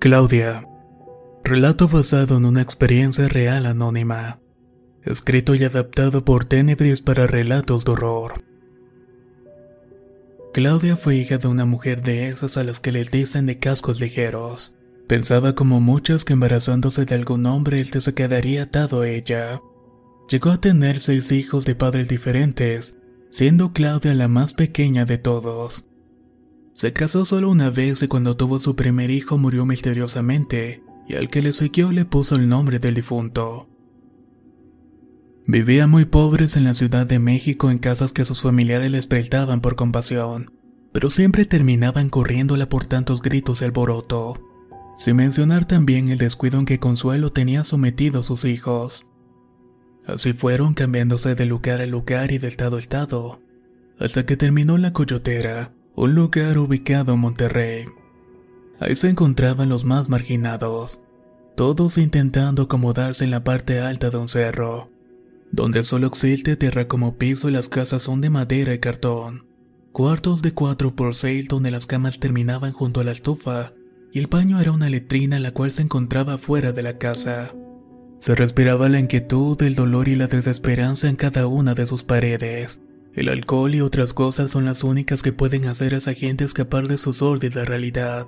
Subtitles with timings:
[0.00, 0.66] Claudia.
[1.44, 4.39] Relato basado en una experiencia real anónima.
[5.04, 8.44] Escrito y adaptado por Tenebris para relatos de horror.
[10.52, 13.98] Claudia fue hija de una mujer de esas a las que les dicen de cascos
[13.98, 14.76] ligeros.
[15.06, 19.60] Pensaba como muchas que embarazándose de algún hombre él se quedaría atado a ella.
[20.28, 22.96] Llegó a tener seis hijos de padres diferentes,
[23.30, 25.86] siendo Claudia la más pequeña de todos.
[26.74, 31.28] Se casó solo una vez y cuando tuvo su primer hijo murió misteriosamente, y al
[31.28, 33.68] que le siguió le puso el nombre del difunto.
[35.52, 39.60] Vivía muy pobres en la Ciudad de México en casas que sus familiares les prestaban
[39.60, 40.52] por compasión,
[40.92, 44.40] pero siempre terminaban corriéndola por tantos gritos y alboroto.
[44.96, 49.08] Sin mencionar también el descuido en que Consuelo tenía sometido a sus hijos.
[50.06, 53.42] Así fueron cambiándose de lugar a lugar y de estado a estado,
[53.98, 57.86] hasta que terminó la Coyotera, un lugar ubicado en Monterrey.
[58.78, 61.00] Ahí se encontraban los más marginados,
[61.56, 64.90] todos intentando acomodarse en la parte alta de un cerro,
[65.52, 69.46] donde solo existe tierra como piso y las casas son de madera y cartón.
[69.92, 73.72] Cuartos de 4 por 6 donde las camas terminaban junto a la estufa
[74.12, 77.54] y el baño era una letrina la cual se encontraba fuera de la casa.
[78.18, 82.80] Se respiraba la inquietud, el dolor y la desesperanza en cada una de sus paredes.
[83.14, 86.86] El alcohol y otras cosas son las únicas que pueden hacer a esa gente escapar
[86.86, 88.26] de su sórdida realidad.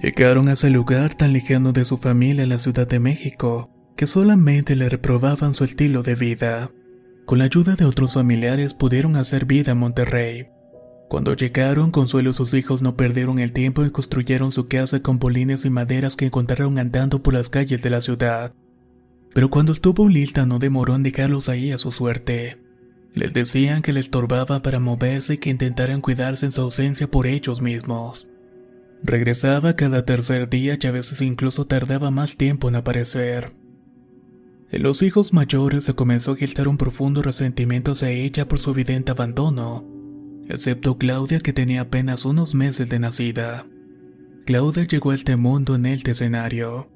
[0.00, 4.06] Llegaron a ese lugar tan lejano de su familia en la Ciudad de México, que
[4.06, 6.70] solamente le reprobaban su estilo de vida.
[7.26, 10.48] Con la ayuda de otros familiares pudieron hacer vida en Monterrey.
[11.08, 15.18] Cuando llegaron, Consuelo y sus hijos no perdieron el tiempo y construyeron su casa con
[15.18, 18.54] bolines y maderas que encontraron andando por las calles de la ciudad.
[19.34, 22.58] Pero cuando estuvo lista no demoró en dejarlos ahí a su suerte.
[23.12, 27.26] Les decían que les estorbaba para moverse y que intentaran cuidarse en su ausencia por
[27.26, 28.28] ellos mismos.
[29.02, 33.52] Regresaba cada tercer día y a veces incluso tardaba más tiempo en aparecer.
[34.70, 38.70] En los hijos mayores se comenzó a gestar un profundo resentimiento hacia ella por su
[38.70, 39.84] evidente abandono,
[40.48, 43.66] excepto Claudia que tenía apenas unos meses de nacida.
[44.46, 46.88] Claudia llegó a este en este escenario.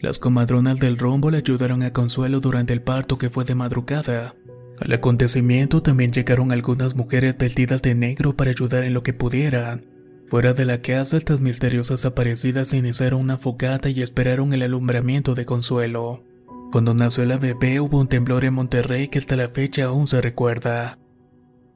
[0.00, 4.34] Las comadronas del rombo le ayudaron a Consuelo durante el parto que fue de madrugada,
[4.82, 9.86] al acontecimiento también llegaron algunas mujeres vestidas de negro para ayudar en lo que pudieran.
[10.28, 15.44] Fuera de la casa, estas misteriosas aparecidas iniciaron una fogata y esperaron el alumbramiento de
[15.44, 16.24] Consuelo.
[16.72, 20.22] Cuando nació la bebé hubo un temblor en Monterrey que hasta la fecha aún se
[20.22, 20.98] recuerda.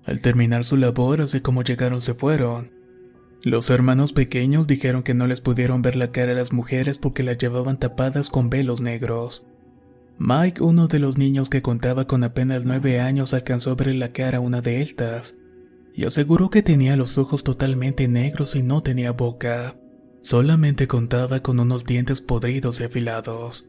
[0.07, 2.73] Al terminar su labor, así como llegaron se fueron.
[3.43, 7.23] Los hermanos pequeños dijeron que no les pudieron ver la cara a las mujeres porque
[7.23, 9.47] las llevaban tapadas con velos negros.
[10.17, 14.09] Mike, uno de los niños que contaba con apenas nueve años, alcanzó a ver la
[14.09, 15.37] cara a una de estas,
[15.93, 19.77] y aseguró que tenía los ojos totalmente negros y no tenía boca.
[20.23, 23.69] Solamente contaba con unos dientes podridos y afilados.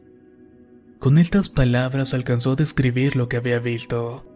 [0.98, 4.26] Con estas palabras alcanzó a describir lo que había visto.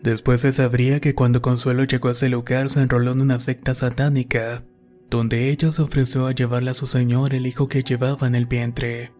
[0.00, 3.74] Después se sabría que cuando Consuelo llegó a ese lugar se enroló en una secta
[3.74, 4.64] satánica,
[5.10, 8.46] donde ella se ofreció a llevarle a su señor el hijo que llevaba en el
[8.46, 9.12] vientre.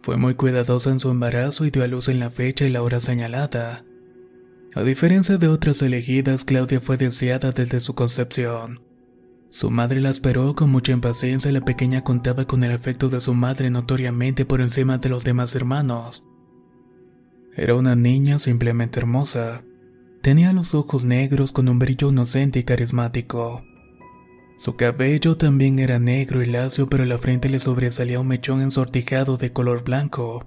[0.00, 2.82] Fue muy cuidadosa en su embarazo y dio a luz en la fecha y la
[2.82, 3.84] hora señalada.
[4.74, 8.80] A diferencia de otras elegidas, Claudia fue deseada desde su concepción.
[9.52, 13.20] Su madre la esperó con mucha impaciencia y la pequeña contaba con el afecto de
[13.20, 16.26] su madre notoriamente por encima de los demás hermanos.
[17.54, 19.62] Era una niña simplemente hermosa.
[20.22, 23.62] Tenía los ojos negros con un brillo inocente y carismático.
[24.56, 29.36] Su cabello también era negro y lacio, pero la frente le sobresalía un mechón ensortijado
[29.36, 30.46] de color blanco,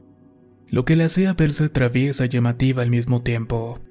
[0.67, 3.81] lo que le hacía verse traviesa y llamativa al mismo tiempo.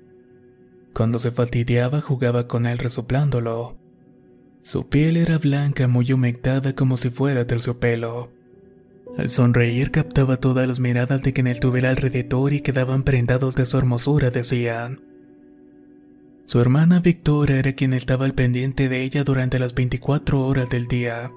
[0.93, 3.84] Cuando se fastidiaba jugaba con él resoplándolo.
[4.65, 8.31] Su piel era blanca muy humectada como si fuera terciopelo.
[9.19, 13.67] Al sonreír captaba todas las miradas de quien él tuviera alrededor y quedaban prendados de
[13.67, 15.03] su hermosura, decían.
[16.47, 20.89] Su hermana Victoria era quien estaba al pendiente de ella durante las 24 horas del
[20.89, 21.31] día.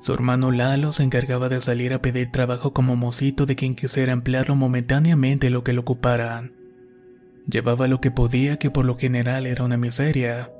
[0.00, 4.14] Su hermano Lalo se encargaba de salir a pedir trabajo como mocito de quien quisiera
[4.14, 6.54] emplearlo momentáneamente lo que lo ocuparan.
[7.46, 10.50] Llevaba lo que podía, que por lo general era una miseria.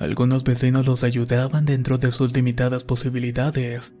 [0.00, 3.92] Algunos vecinos los ayudaban dentro de sus limitadas posibilidades,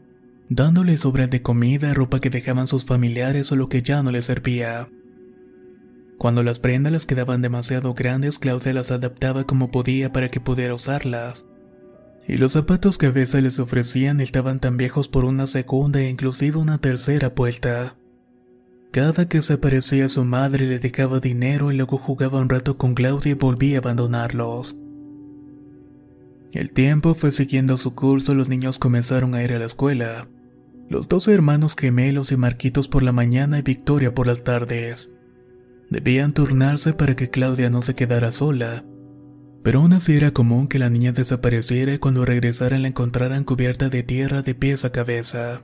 [0.48, 4.24] dándoles sobras de comida, ropa que dejaban sus familiares o lo que ya no les
[4.24, 4.88] servía.
[6.16, 10.74] Cuando las prendas les quedaban demasiado grandes, Claudia las adaptaba como podía para que pudiera
[10.74, 11.44] usarlas.
[12.26, 16.08] Y los zapatos que a veces les ofrecían estaban tan viejos por una segunda e
[16.08, 17.96] inclusive una tercera vuelta.
[18.90, 22.94] Cada que se aparecía su madre le dejaba dinero y luego jugaba un rato con
[22.94, 24.79] Claudia y volvía a abandonarlos.
[26.52, 30.28] El tiempo fue siguiendo su curso, los niños comenzaron a ir a la escuela.
[30.88, 35.14] Los dos hermanos gemelos y Marquitos por la mañana y Victoria por las tardes.
[35.90, 38.84] Debían turnarse para que Claudia no se quedara sola,
[39.62, 43.88] pero aún así era común que la niña desapareciera y cuando regresaran la encontraran cubierta
[43.88, 45.62] de tierra de pies a cabeza.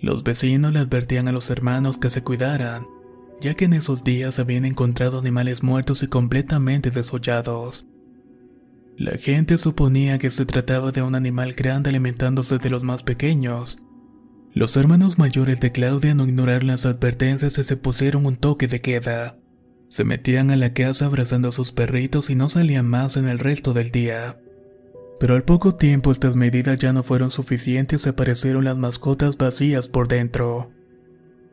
[0.00, 2.86] Los vecinos le advertían a los hermanos que se cuidaran,
[3.42, 7.86] ya que en esos días habían encontrado animales muertos y completamente desollados.
[8.98, 13.78] La gente suponía que se trataba de un animal grande alimentándose de los más pequeños.
[14.54, 18.80] Los hermanos mayores de Claudia no ignoraron las advertencias y se pusieron un toque de
[18.80, 19.38] queda.
[19.88, 23.38] Se metían a la casa abrazando a sus perritos y no salían más en el
[23.38, 24.40] resto del día.
[25.20, 29.88] Pero al poco tiempo estas medidas ya no fueron suficientes y aparecieron las mascotas vacías
[29.88, 30.70] por dentro.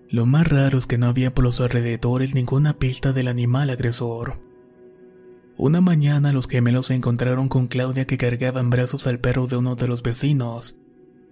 [0.10, 4.53] Lo más raro es que no había por los alrededores ninguna pista del animal agresor.
[5.56, 9.58] Una mañana los gemelos se encontraron con Claudia que cargaba en brazos al perro de
[9.58, 10.80] uno de los vecinos.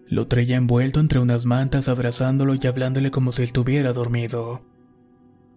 [0.07, 4.63] Lo traía envuelto entre unas mantas abrazándolo y hablándole como si estuviera dormido.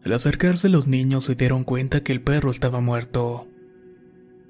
[0.02, 3.48] Al acercarse los niños se dieron cuenta que el perro estaba muerto.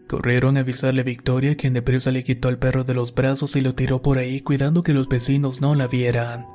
[0.07, 3.63] Corrieron a avisarle a Victoria quien deprisa le quitó al perro de los brazos y
[3.63, 6.47] lo tiró por ahí cuidando que los vecinos no la vieran.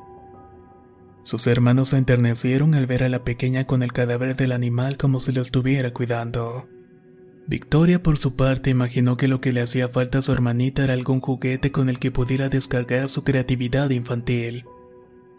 [1.24, 5.20] Sus hermanos se enternecieron al ver a la pequeña con el cadáver del animal como
[5.20, 6.70] si lo estuviera cuidando.
[7.48, 10.94] Victoria por su parte imaginó que lo que le hacía falta a su hermanita era
[10.94, 14.66] algún juguete con el que pudiera descargar su creatividad infantil.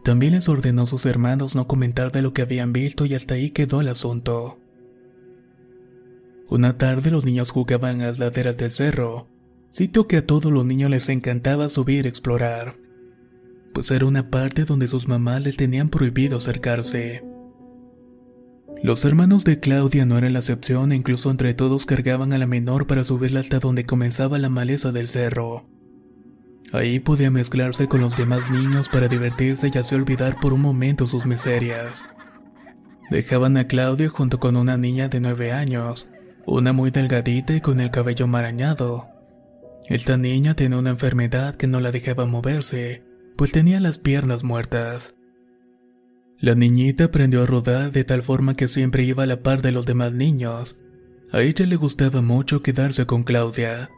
[0.03, 3.35] También les ordenó a sus hermanos no comentar de lo que habían visto y hasta
[3.35, 4.59] ahí quedó el asunto.
[6.49, 9.29] Una tarde los niños jugaban en las laderas del cerro,
[9.71, 12.75] sitio que a todos los niños les encantaba subir y explorar,
[13.73, 17.23] pues era una parte donde sus mamás les tenían prohibido acercarse.
[18.83, 22.47] Los hermanos de Claudia no eran la excepción e incluso entre todos cargaban a la
[22.47, 25.67] menor para subirla hasta donde comenzaba la maleza del cerro.
[26.73, 31.07] Ahí podía mezclarse con los demás niños para divertirse y así olvidar por un momento
[31.07, 32.07] sus miserias.
[33.11, 36.09] Dejaban a Claudia junto con una niña de nueve años,
[36.47, 39.09] una muy delgadita y con el cabello marañado.
[39.89, 43.05] Esta niña tenía una enfermedad que no la dejaba moverse,
[43.37, 45.15] pues tenía las piernas muertas.
[46.41, 49.73] La niñita aprendió a rodar de tal forma que siempre iba a la par de
[49.73, 50.79] los demás niños.
[51.33, 53.91] A ella le gustaba mucho quedarse con Claudia.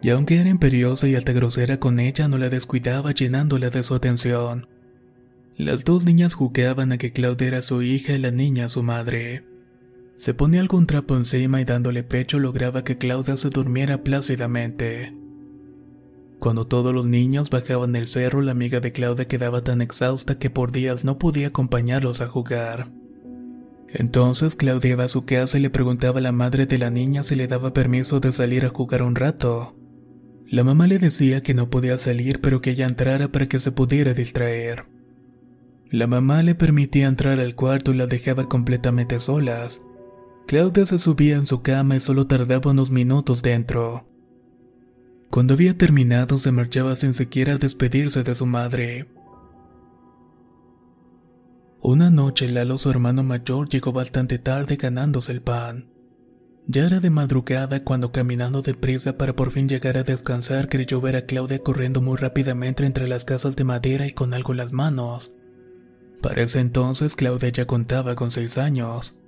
[0.00, 3.94] Y aunque era imperiosa y alta grosera con ella, no la descuidaba llenándola de su
[3.94, 4.68] atención.
[5.56, 9.44] Las dos niñas jugaban a que Claudia era su hija y la niña su madre.
[10.16, 15.21] Se ponía algún trapo encima y dándole pecho lograba que Claudia se durmiera plácidamente.
[16.42, 20.50] Cuando todos los niños bajaban el cerro, la amiga de Claudia quedaba tan exhausta que
[20.50, 22.90] por días no podía acompañarlos a jugar.
[23.88, 27.22] Entonces Claudia iba a su casa y le preguntaba a la madre de la niña
[27.22, 29.76] si le daba permiso de salir a jugar un rato.
[30.48, 33.70] La mamá le decía que no podía salir pero que ella entrara para que se
[33.70, 34.86] pudiera distraer.
[35.90, 39.80] La mamá le permitía entrar al cuarto y la dejaba completamente solas.
[40.48, 44.08] Claudia se subía en su cama y solo tardaba unos minutos dentro.
[45.32, 49.08] Cuando había terminado se marchaba sin siquiera despedirse de su madre.
[51.80, 55.90] Una noche Lalo, su hermano mayor, llegó bastante tarde ganándose el pan.
[56.66, 61.16] Ya era de madrugada cuando caminando deprisa para por fin llegar a descansar creyó ver
[61.16, 64.72] a Claudia corriendo muy rápidamente entre las casas de madera y con algo en las
[64.74, 65.32] manos.
[66.20, 69.21] Para ese entonces Claudia ya contaba con seis años.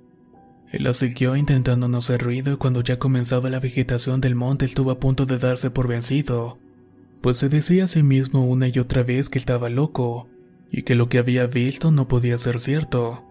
[0.71, 4.91] La siguió intentando no hacer ruido y cuando ya comenzaba la vegetación del monte estuvo
[4.91, 6.59] a punto de darse por vencido,
[7.21, 10.27] pues se decía a sí mismo una y otra vez que estaba loco
[10.69, 13.25] y que lo que había visto no podía ser cierto.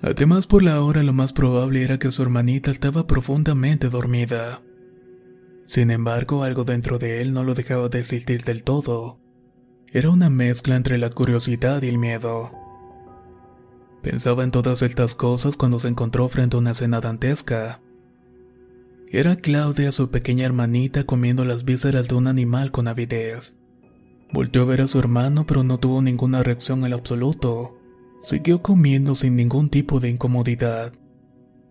[0.00, 4.62] Además por la hora lo más probable era que su hermanita estaba profundamente dormida.
[5.66, 9.18] Sin embargo, algo dentro de él no lo dejaba de existir del todo.
[9.88, 12.63] Era una mezcla entre la curiosidad y el miedo.
[14.04, 17.80] Pensaba en todas estas cosas cuando se encontró frente a una escena dantesca.
[19.08, 23.56] Era Claudia, su pequeña hermanita, comiendo las vísceras de un animal con avidez.
[24.30, 27.78] Volteó a ver a su hermano, pero no tuvo ninguna reacción en absoluto.
[28.20, 30.92] Siguió comiendo sin ningún tipo de incomodidad.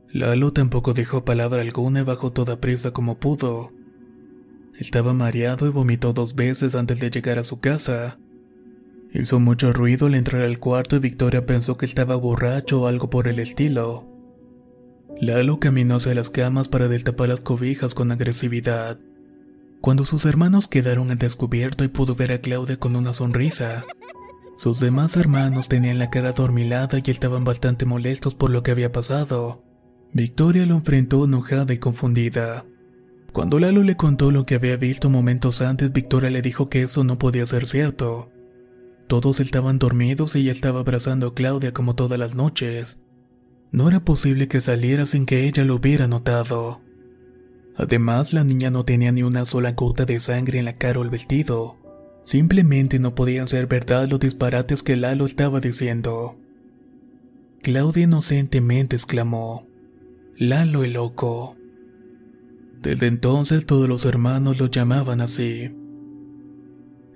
[0.09, 3.71] Lalo tampoco dijo palabra alguna y bajó toda prisa como pudo.
[4.75, 8.17] Estaba mareado y vomitó dos veces antes de llegar a su casa.
[9.13, 13.11] Hizo mucho ruido al entrar al cuarto y Victoria pensó que estaba borracho o algo
[13.11, 14.09] por el estilo.
[15.21, 18.97] Lalo caminó hacia las camas para destapar las cobijas con agresividad.
[19.81, 23.85] Cuando sus hermanos quedaron al descubierto y pudo ver a Claudia con una sonrisa.
[24.57, 28.91] Sus demás hermanos tenían la cara dormilada y estaban bastante molestos por lo que había
[28.91, 29.63] pasado.
[30.11, 32.65] Victoria lo enfrentó enojada y confundida.
[33.31, 37.03] Cuando Lalo le contó lo que había visto momentos antes, Victoria le dijo que eso
[37.03, 38.32] no podía ser cierto.
[39.13, 42.97] Todos estaban dormidos y ella estaba abrazando a Claudia como todas las noches.
[43.69, 46.81] No era posible que saliera sin que ella lo hubiera notado.
[47.77, 51.03] Además, la niña no tenía ni una sola gota de sangre en la cara o
[51.03, 51.77] el vestido.
[52.23, 56.39] Simplemente no podían ser verdad los disparates que Lalo estaba diciendo.
[57.61, 59.67] Claudia inocentemente exclamó,
[60.37, 61.55] Lalo el loco.
[62.81, 65.71] Desde entonces todos los hermanos lo llamaban así.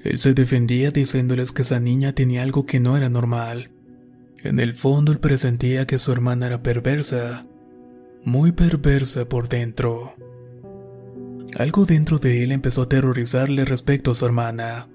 [0.04, 3.72] Él se defendía diciéndoles que esa niña tenía algo que no era normal.
[4.44, 7.48] En el fondo él presentía que su hermana era perversa,
[8.24, 10.16] muy perversa por dentro.
[11.58, 14.88] Algo dentro de él empezó a aterrorizarle respecto a su hermana.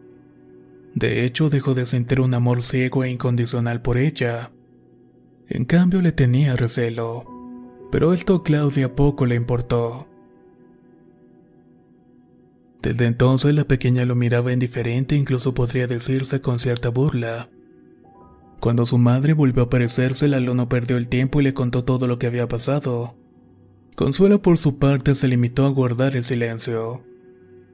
[0.95, 4.53] De hecho, dejó de sentir un amor ciego e incondicional por ella.
[5.49, 7.25] En cambio, le tenía recelo.
[7.91, 10.09] Pero esto a Claudia poco le importó.
[12.83, 17.49] Desde entonces la pequeña lo miraba indiferente, incluso podría decirse con cierta burla.
[18.61, 22.09] Cuando su madre volvió a aparecerse, Lalo no perdió el tiempo y le contó todo
[22.09, 23.17] lo que había pasado.
[23.95, 27.05] Consuelo por su parte se limitó a guardar el silencio.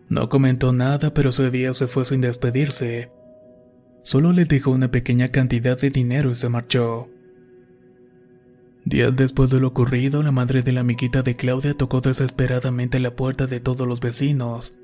[0.09, 3.11] No comentó nada, pero ese día se fue sin despedirse.
[4.03, 7.09] Solo le dejó una pequeña cantidad de dinero y se marchó.
[8.85, 13.17] Días después de lo ocurrido, la madre de la amiguita de Claudia tocó desesperadamente la
[13.17, 14.79] puerta de todos los vecinos.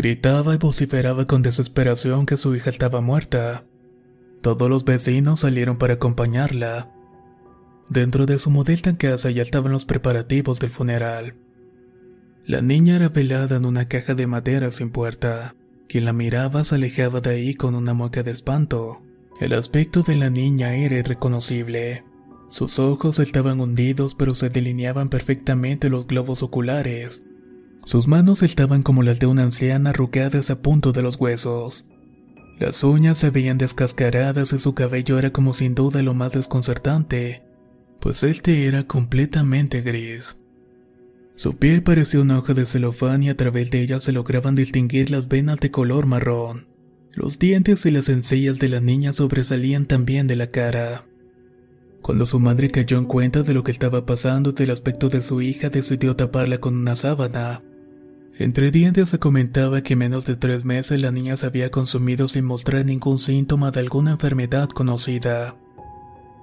[0.00, 3.66] Gritaba y vociferaba con desesperación que su hija estaba muerta.
[4.40, 6.90] Todos los vecinos salieron para acompañarla.
[7.90, 11.34] Dentro de su modesta casa ya estaban los preparativos del funeral.
[12.46, 15.54] La niña era velada en una caja de madera sin puerta.
[15.86, 19.02] Quien la miraba se alejaba de ahí con una mueca de espanto.
[19.38, 22.06] El aspecto de la niña era irreconocible.
[22.48, 27.22] Sus ojos estaban hundidos pero se delineaban perfectamente los globos oculares.
[27.84, 31.86] Sus manos estaban como las de una anciana arrugadas a punto de los huesos.
[32.58, 37.42] Las uñas se veían descascaradas y su cabello era como sin duda lo más desconcertante,
[38.00, 40.36] pues este era completamente gris.
[41.34, 45.10] Su piel parecía una hoja de celofán y a través de ella se lograban distinguir
[45.10, 46.68] las venas de color marrón.
[47.14, 51.06] Los dientes y las encías de la niña sobresalían también de la cara.
[52.02, 55.40] Cuando su madre cayó en cuenta de lo que estaba pasando del aspecto de su
[55.40, 57.62] hija, decidió taparla con una sábana.
[58.38, 62.44] Entre dientes se comentaba que menos de tres meses la niña se había consumido sin
[62.44, 65.56] mostrar ningún síntoma de alguna enfermedad conocida.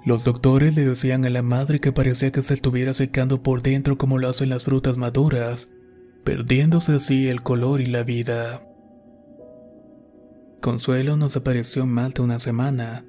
[0.05, 3.97] Los doctores le decían a la madre que parecía que se estuviera secando por dentro
[3.97, 5.69] como lo hacen las frutas maduras,
[6.23, 8.61] perdiéndose así el color y la vida.
[10.61, 13.05] Consuelo nos apareció más de una semana.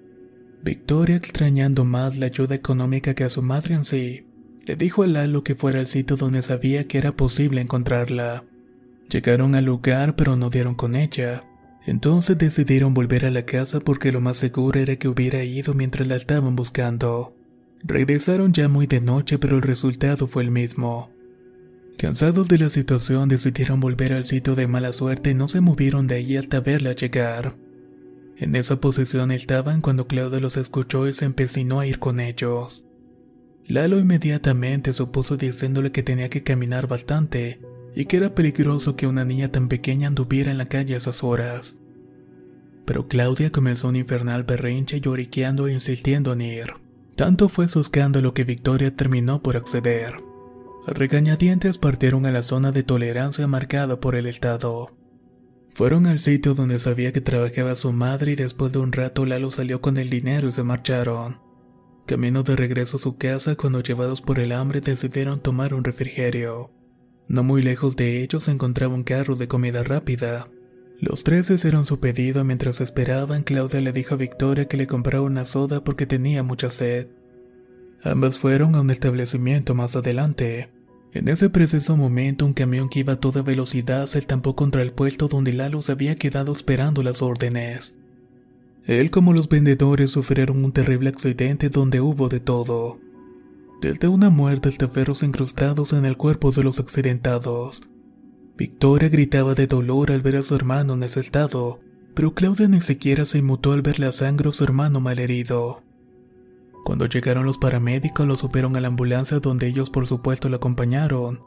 [0.62, 4.26] Victoria, extrañando más la ayuda económica que a su madre en sí,
[4.64, 8.44] le dijo a Lalo que fuera al sitio donde sabía que era posible encontrarla.
[9.08, 11.44] Llegaron al lugar pero no dieron con ella.
[11.86, 16.06] Entonces decidieron volver a la casa porque lo más seguro era que hubiera ido mientras
[16.06, 17.34] la estaban buscando.
[17.82, 21.10] Regresaron ya muy de noche pero el resultado fue el mismo.
[21.96, 26.06] Cansados de la situación decidieron volver al sitio de mala suerte y no se movieron
[26.06, 27.56] de ahí hasta verla llegar.
[28.36, 32.84] En esa posición estaban cuando Claudia los escuchó y se empecinó a ir con ellos.
[33.66, 37.60] Lalo inmediatamente supuso diciéndole que tenía que caminar bastante,
[37.94, 41.24] y que era peligroso que una niña tan pequeña anduviera en la calle a esas
[41.24, 41.78] horas.
[42.84, 46.66] Pero Claudia comenzó un infernal berrinche lloriqueando e insistiendo en ir.
[47.16, 50.14] Tanto fue su escándalo que Victoria terminó por acceder.
[50.86, 54.96] regañadientes partieron a la zona de tolerancia marcada por el Estado.
[55.68, 59.50] Fueron al sitio donde sabía que trabajaba su madre y después de un rato Lalo
[59.50, 61.40] salió con el dinero y se marcharon.
[62.06, 66.70] Camino de regreso a su casa cuando llevados por el hambre decidieron tomar un refrigerio.
[67.28, 70.48] No muy lejos de ellos se encontraba un carro de comida rápida.
[70.98, 73.42] Los tres hicieron su pedido mientras esperaban.
[73.42, 77.08] Claudia le dijo a Victoria que le comprara una soda porque tenía mucha sed.
[78.02, 80.70] Ambas fueron a un establecimiento más adelante.
[81.12, 84.92] En ese preciso momento, un camión que iba a toda velocidad se estampó contra el
[84.92, 87.98] puesto donde Lalo se había quedado esperando las órdenes.
[88.86, 92.98] Él, como los vendedores, sufrieron un terrible accidente donde hubo de todo.
[93.80, 97.82] Desde una muerte hasta ferros incrustados en el cuerpo de los accidentados.
[98.56, 101.78] Victoria gritaba de dolor al ver a su hermano en ese estado,
[102.16, 105.84] pero Claudia ni siquiera se inmutó al ver la sangre de su hermano malherido.
[106.84, 111.38] Cuando llegaron los paramédicos lo supieron a la ambulancia donde ellos por supuesto la acompañaron.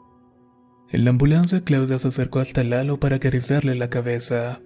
[0.88, 4.62] En la ambulancia Claudia se acercó hasta Lalo para acariciarle la cabeza.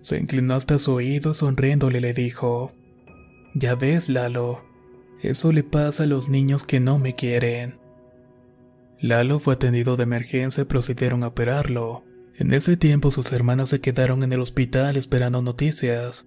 [0.00, 2.72] Se inclinó hasta su oído sonriéndole le dijo,
[3.54, 4.65] Ya ves Lalo,
[5.22, 7.78] eso le pasa a los niños que no me quieren.
[9.00, 12.04] Lalo fue atendido de emergencia y procedieron a operarlo.
[12.34, 16.26] En ese tiempo sus hermanas se quedaron en el hospital esperando noticias.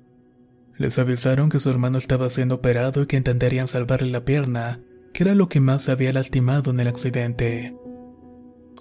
[0.78, 4.80] Les avisaron que su hermano estaba siendo operado y que intentarían salvarle la pierna,
[5.14, 7.76] que era lo que más se había lastimado en el accidente.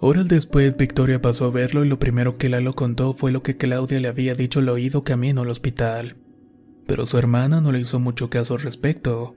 [0.01, 3.57] Horas después, Victoria pasó a verlo y lo primero que Lalo contó fue lo que
[3.57, 6.17] Claudia le había dicho al oído camino al hospital.
[6.87, 9.35] Pero su hermana no le hizo mucho caso al respecto.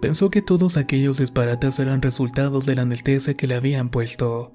[0.00, 4.54] Pensó que todos aquellos disparates eran resultados de la anestesia que le habían puesto.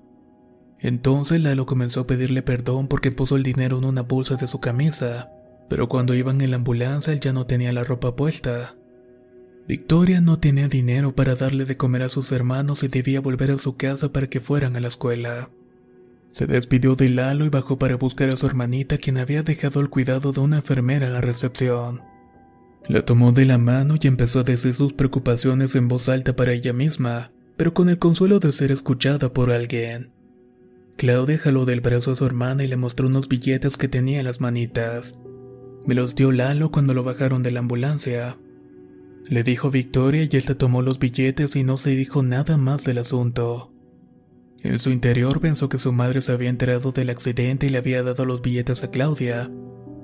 [0.79, 4.59] Entonces Lalo comenzó a pedirle perdón porque puso el dinero en una bolsa de su
[4.59, 5.31] camisa,
[5.69, 8.75] pero cuando iban en la ambulancia él ya no tenía la ropa puesta.
[9.67, 13.57] Victoria no tenía dinero para darle de comer a sus hermanos y debía volver a
[13.57, 15.49] su casa para que fueran a la escuela.
[16.31, 19.89] Se despidió de Lalo y bajó para buscar a su hermanita quien había dejado el
[19.89, 22.01] cuidado de una enfermera en la recepción.
[22.87, 26.53] La tomó de la mano y empezó a decir sus preocupaciones en voz alta para
[26.53, 30.11] ella misma, pero con el consuelo de ser escuchada por alguien.
[30.97, 34.25] Claudia jaló del brazo a su hermana y le mostró unos billetes que tenía en
[34.25, 35.19] las manitas.
[35.85, 38.37] Me los dio Lalo cuando lo bajaron de la ambulancia.
[39.27, 42.99] Le dijo Victoria y esta tomó los billetes y no se dijo nada más del
[42.99, 43.71] asunto.
[44.61, 48.03] En su interior pensó que su madre se había enterado del accidente y le había
[48.03, 49.51] dado los billetes a Claudia,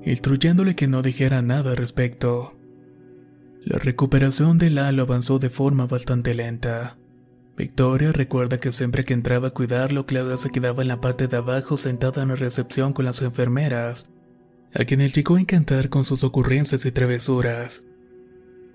[0.04, 2.56] instruyéndole que no dijera nada al respecto.
[3.64, 6.98] La recuperación de Lalo avanzó de forma bastante lenta.
[7.56, 11.36] Victoria recuerda que siempre que entraba a cuidarlo, Claudia se quedaba en la parte de
[11.36, 14.10] abajo sentada en la recepción con las enfermeras,
[14.74, 17.84] a quien él llegó a encantar con sus ocurrencias y travesuras.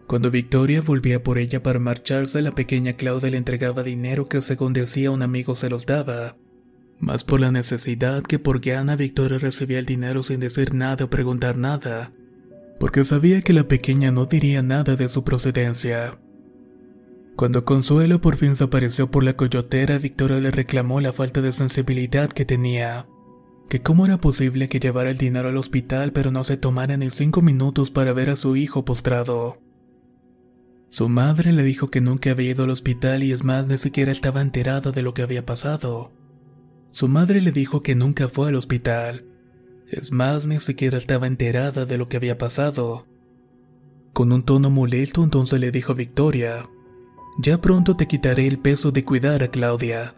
[0.08, 4.72] Cuando Victoria volvía por ella para marcharse, la pequeña Claudia le entregaba dinero que según
[4.72, 6.38] decía un amigo se los daba.
[7.00, 11.10] Más por la necesidad que por gana Victoria recibía el dinero sin decir nada o
[11.10, 12.14] preguntar nada,
[12.80, 16.20] porque sabía que la pequeña no diría nada de su procedencia.
[17.36, 21.52] Cuando Consuelo por fin se apareció por la coyotera, Victoria le reclamó la falta de
[21.52, 23.08] sensibilidad que tenía.
[23.70, 27.10] Que cómo era posible que llevara el dinero al hospital pero no se tomara ni
[27.10, 29.62] cinco minutos para ver a su hijo postrado.
[30.90, 34.12] Su madre le dijo que nunca había ido al hospital y es más ni siquiera
[34.12, 36.14] estaba enterada de lo que había pasado.
[36.92, 39.26] Su madre le dijo que nunca fue al hospital,
[39.90, 43.08] es más, ni siquiera estaba enterada de lo que había pasado.
[44.14, 46.70] Con un tono molesto entonces le dijo Victoria,
[47.40, 50.16] ya pronto te quitaré el peso de cuidar a Claudia.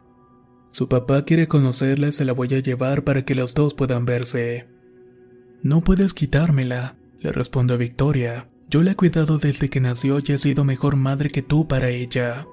[0.72, 4.06] Su papá quiere conocerla y se la voy a llevar para que los dos puedan
[4.06, 4.68] verse.
[5.62, 8.50] No puedes quitármela, le respondió Victoria.
[8.70, 11.90] Yo la he cuidado desde que nació y he sido mejor madre que tú para
[11.90, 12.48] ella.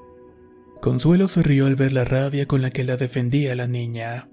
[0.80, 4.28] Consuelo se rió al ver la rabia con la que la defendía la niña.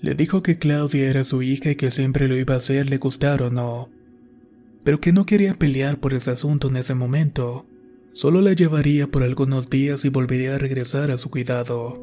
[0.00, 2.96] Le dijo que Claudia era su hija y que siempre lo iba a hacer, le
[2.96, 3.90] gustara o no.
[4.82, 7.66] Pero que no quería pelear por ese asunto en ese momento.
[8.12, 12.02] Solo la llevaría por algunos días y volvería a regresar a su cuidado.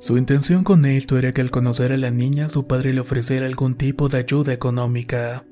[0.00, 3.46] Su intención con esto era que al conocer a la niña su padre le ofreciera
[3.46, 5.46] algún tipo de ayuda económica.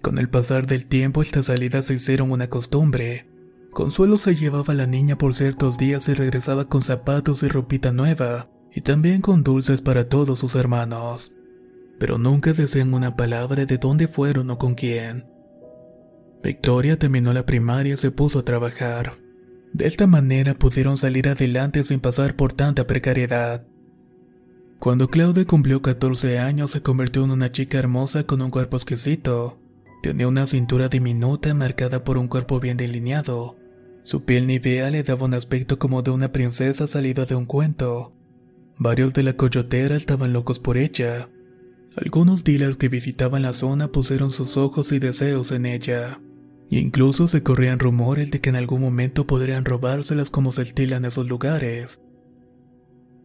[0.00, 3.26] Con el pasar del tiempo estas salidas se hicieron una costumbre.
[3.72, 7.92] Consuelo se llevaba a la niña por ciertos días y regresaba con zapatos y ropita
[7.92, 11.32] nueva, y también con dulces para todos sus hermanos.
[11.98, 15.26] Pero nunca decían una palabra de dónde fueron o con quién.
[16.42, 19.12] Victoria terminó la primaria y se puso a trabajar.
[19.72, 23.66] De esta manera pudieron salir adelante sin pasar por tanta precariedad.
[24.78, 29.60] Cuando Claudia cumplió 14 años se convirtió en una chica hermosa con un cuerpo exquisito.
[30.02, 33.58] Tenía una cintura diminuta marcada por un cuerpo bien delineado.
[34.02, 38.14] Su piel nivea le daba un aspecto como de una princesa salida de un cuento.
[38.82, 41.28] Varios de la coyotera estaban locos por ella.
[42.02, 46.18] Algunos dealers que visitaban la zona pusieron sus ojos y deseos en ella.
[46.70, 51.28] Incluso se corrían rumores de que en algún momento podrían robárselas como se estilan esos
[51.28, 52.00] lugares.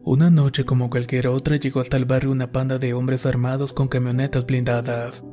[0.00, 3.88] Una noche como cualquier otra llegó hasta el barrio una panda de hombres armados con
[3.88, 5.24] camionetas blindadas.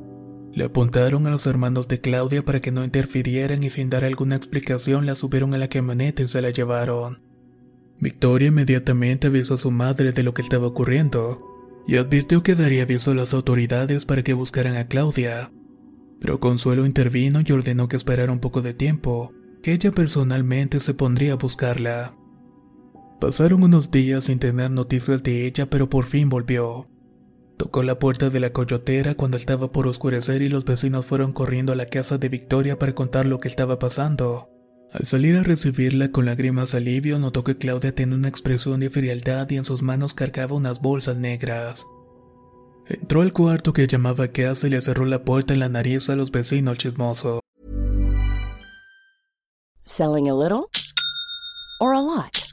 [0.54, 4.38] Le apuntaron a los hermanos de Claudia para que no interfirieran y sin dar alguna
[4.38, 7.23] explicación la subieron a la camioneta y se la llevaron.
[8.04, 11.42] Victoria inmediatamente avisó a su madre de lo que estaba ocurriendo
[11.88, 15.54] y advirtió que daría aviso a las autoridades para que buscaran a Claudia.
[16.20, 20.94] Pero Consuelo intervino y ordenó que esperara un poco de tiempo, que ella personalmente se
[20.94, 22.18] pondría a buscarla.
[23.22, 26.90] Pasaron unos días sin tener noticias de ella, pero por fin volvió.
[27.56, 31.72] Tocó la puerta de la coyotera cuando estaba por oscurecer y los vecinos fueron corriendo
[31.72, 34.53] a la casa de Victoria para contar lo que estaba pasando.
[34.94, 38.92] Al salir a recibirla con lágrimas de alivio, notó que Claudia tenía una expresión de
[38.92, 41.88] frialdad y en sus manos cargaba unas bolsas negras.
[42.86, 46.16] Entró al cuarto que llamaba casa y le cerró la puerta en la nariz a
[46.16, 47.40] los vecinos chismosos.
[49.86, 50.70] Selling a little
[51.80, 52.53] or a lot?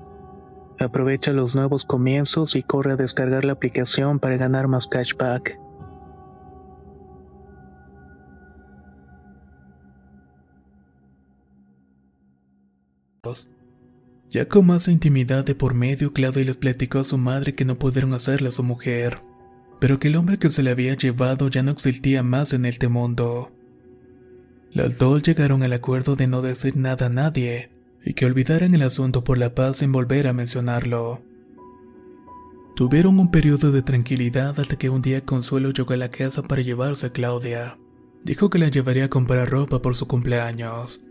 [0.81, 5.59] Aprovecha los nuevos comienzos y corre a descargar la aplicación para ganar más cashback.
[14.31, 17.77] Ya con más intimidad de por medio, Claudia les platicó a su madre que no
[17.77, 19.19] pudieron hacerle a su mujer,
[19.79, 22.87] pero que el hombre que se le había llevado ya no existía más en este
[22.87, 23.51] mundo.
[24.71, 27.69] Las dos llegaron al acuerdo de no decir nada a nadie,
[28.03, 31.21] y que olvidaran el asunto por la paz sin volver a mencionarlo.
[32.75, 36.61] Tuvieron un periodo de tranquilidad hasta que un día Consuelo llegó a la casa para
[36.61, 37.77] llevarse a Claudia.
[38.23, 41.03] Dijo que la llevaría a comprar ropa por su cumpleaños,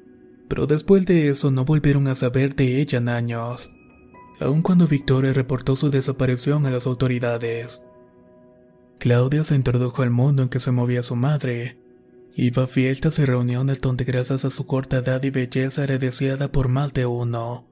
[0.48, 3.72] pero después de eso no volvieron a saber de ella en años,
[4.40, 7.82] aun cuando Victoria reportó su desaparición a las autoridades.
[8.98, 11.78] Claudia se introdujo al mundo en que se movía su madre,
[12.36, 16.52] Iba a fiestas y reuniones donde gracias a su corta edad y belleza era deseada
[16.52, 17.66] por más de uno.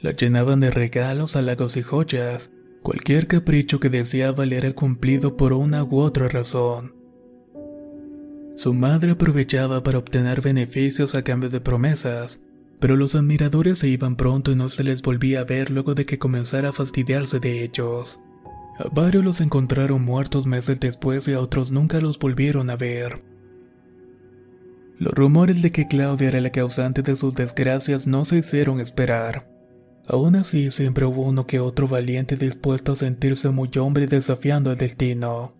[0.00, 2.52] La llenaban de regalos, halagos y joyas.
[2.82, 6.96] Cualquier capricho que deseaba le era cumplido por una u otra razón.
[8.54, 12.40] Su madre aprovechaba para obtener beneficios a cambio de promesas,
[12.80, 16.06] pero los admiradores se iban pronto y no se les volvía a ver luego de
[16.06, 18.20] que comenzara a fastidiarse de ellos.
[18.78, 23.31] A varios los encontraron muertos meses después y a otros nunca los volvieron a ver.
[25.02, 29.50] Los rumores de que Claudia era la causante de sus desgracias no se hicieron esperar.
[30.06, 34.78] Aún así, siempre hubo uno que otro valiente dispuesto a sentirse muy hombre desafiando el
[34.78, 35.56] destino.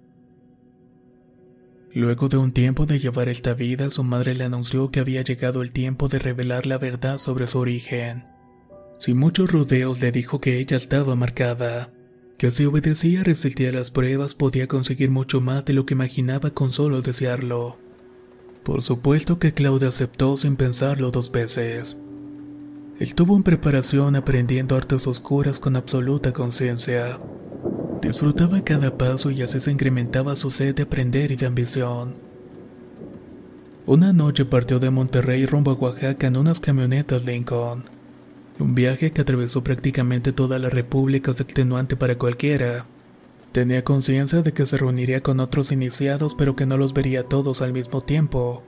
[1.92, 5.62] Luego de un tiempo de llevar esta vida, su madre le anunció que había llegado
[5.62, 8.26] el tiempo de revelar la verdad sobre su origen.
[9.00, 11.92] Sin muchos rodeos le dijo que ella estaba marcada,
[12.38, 16.70] que si obedecía resistía las pruebas podía conseguir mucho más de lo que imaginaba con
[16.70, 17.81] solo desearlo.
[18.62, 21.96] Por supuesto que Claudia aceptó sin pensarlo dos veces.
[23.00, 27.18] Estuvo en preparación aprendiendo artes oscuras con absoluta conciencia.
[28.00, 32.14] Disfrutaba cada paso y así se incrementaba su sed de aprender y de ambición.
[33.86, 37.82] Una noche partió de Monterrey rumbo a Oaxaca en unas camionetas Lincoln.
[38.60, 42.86] Un viaje que atravesó prácticamente toda la república es extenuante para cualquiera.
[43.52, 47.60] Tenía conciencia de que se reuniría con otros iniciados pero que no los vería todos
[47.60, 48.62] al mismo tiempo.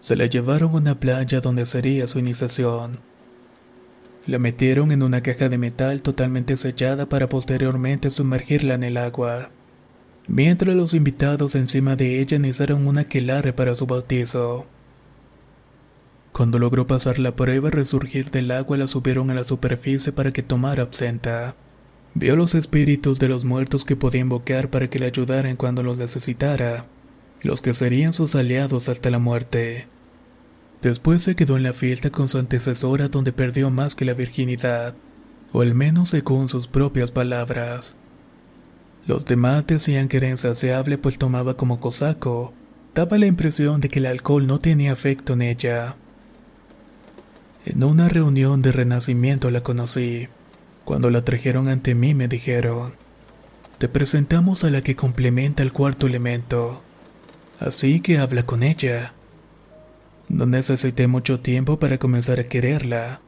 [0.00, 2.98] Se la llevaron a una playa donde sería su iniciación.
[4.26, 9.50] La metieron en una caja de metal totalmente sellada para posteriormente sumergirla en el agua.
[10.28, 14.66] Mientras los invitados encima de ella iniciaron una quelarre para su bautizo.
[16.30, 20.44] Cuando logró pasar la prueba resurgir del agua la subieron a la superficie para que
[20.44, 21.56] tomara absenta.
[22.14, 25.96] Vio los espíritus de los muertos que podía invocar para que le ayudaran cuando los
[25.96, 26.86] necesitara,
[27.42, 29.86] los que serían sus aliados hasta la muerte.
[30.82, 34.94] Después se quedó en la fiesta con su antecesora donde perdió más que la virginidad,
[35.52, 37.94] o al menos según sus propias palabras.
[39.06, 42.52] Los demás decían que era insaciable pues tomaba como cosaco,
[42.94, 45.96] daba la impresión de que el alcohol no tenía efecto en ella.
[47.66, 50.28] En una reunión de renacimiento la conocí.
[50.84, 52.92] Cuando la trajeron ante mí me dijeron,
[53.78, 56.82] te presentamos a la que complementa el cuarto elemento,
[57.58, 59.14] así que habla con ella.
[60.28, 63.20] No necesité mucho tiempo para comenzar a quererla.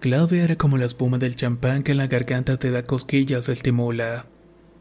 [0.00, 4.26] Claudia era como la espuma del champán que en la garganta te da cosquillas estimula,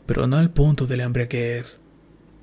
[0.05, 1.81] pero no al punto del hambre que es.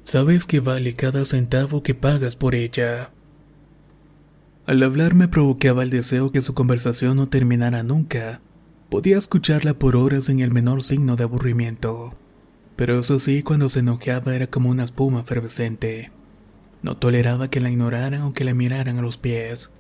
[0.05, 3.11] Sabes que vale cada centavo que pagas por ella.
[4.67, 8.41] Al hablar me provocaba el deseo que su conversación no terminara nunca.
[8.91, 12.13] Podía escucharla por horas sin el menor signo de aburrimiento.
[12.77, 16.13] Pero eso sí, cuando se enojaba era como una espuma efervescente.
[16.83, 19.73] No toleraba que la ignoraran o que la miraran a los pies.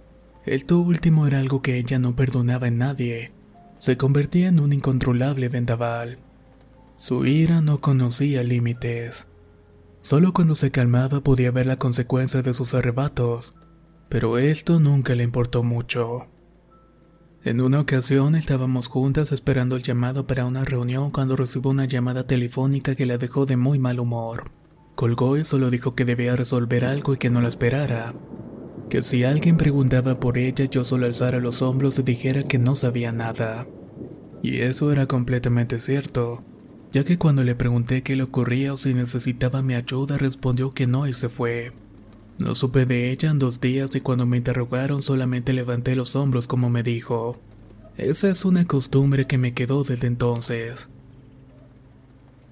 [0.45, 3.33] Esto último era algo que ella no perdonaba en nadie.
[3.79, 6.19] Se convertía en un incontrolable vendaval.
[6.97, 9.29] Su ira no conocía límites.
[10.01, 13.55] Solo cuando se calmaba podía ver la consecuencia de sus arrebatos,
[14.09, 16.27] pero esto nunca le importó mucho.
[17.47, 22.27] En una ocasión estábamos juntas esperando el llamado para una reunión cuando recibió una llamada
[22.27, 24.51] telefónica que la dejó de muy mal humor.
[24.97, 28.15] Colgó y solo dijo que debía resolver algo y que no la esperara.
[28.91, 32.75] Que si alguien preguntaba por ella yo solo alzara los hombros y dijera que no
[32.75, 33.69] sabía nada.
[34.43, 36.43] Y eso era completamente cierto,
[36.91, 40.89] ya que cuando le pregunté qué le ocurría o si necesitaba mi ayuda respondió que
[40.89, 41.73] no y se fue.
[42.38, 46.46] No supe de ella en dos días y cuando me interrogaron solamente levanté los hombros
[46.46, 47.38] como me dijo.
[47.96, 50.90] Esa es una costumbre que me quedó desde entonces.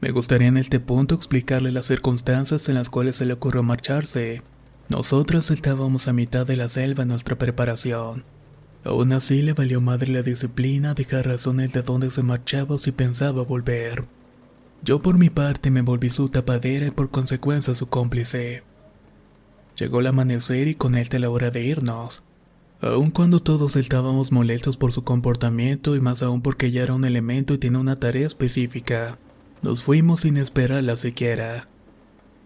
[0.01, 4.43] Me gustaría en este punto explicarle las circunstancias en las cuales se le ocurrió marcharse.
[4.89, 8.25] Nosotras estábamos a mitad de la selva en nuestra preparación.
[8.85, 13.43] Aún así le valió madre la disciplina dejar razones de dónde se marchaba si pensaba
[13.43, 14.05] volver.
[14.83, 18.63] Yo por mi parte me volví su tapadera y por consecuencia su cómplice.
[19.77, 22.23] Llegó el amanecer y con él la hora de irnos.
[22.81, 27.05] Aun cuando todos estábamos molestos por su comportamiento y más aún porque ya era un
[27.05, 29.19] elemento y tiene una tarea específica.
[29.63, 31.67] Nos fuimos sin esperarla siquiera.